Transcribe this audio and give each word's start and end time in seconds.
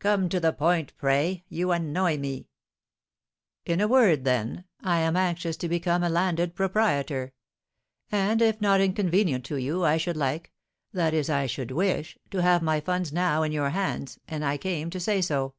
"Come 0.00 0.28
to 0.30 0.40
the 0.40 0.52
point, 0.52 0.92
pray! 0.98 1.44
You 1.48 1.70
annoy 1.70 2.18
me." 2.18 2.48
"In 3.64 3.80
a 3.80 3.86
word, 3.86 4.24
then, 4.24 4.64
I 4.80 4.98
am 4.98 5.16
anxious 5.16 5.56
to 5.58 5.68
become 5.68 6.02
a 6.02 6.08
landed 6.08 6.56
proprietor. 6.56 7.34
And, 8.10 8.42
if 8.42 8.60
not 8.60 8.80
inconvenient 8.80 9.44
to 9.44 9.58
you, 9.58 9.84
I 9.84 9.96
should 9.96 10.16
like 10.16 10.50
that 10.92 11.14
is 11.14 11.30
I 11.30 11.46
should 11.46 11.70
wish 11.70 12.18
to 12.32 12.42
have 12.42 12.62
my 12.62 12.80
funds 12.80 13.12
now 13.12 13.44
in 13.44 13.52
your 13.52 13.70
hands; 13.70 14.18
and 14.26 14.44
I 14.44 14.56
came 14.56 14.90
to 14.90 14.98
say 14.98 15.20
so." 15.20 15.54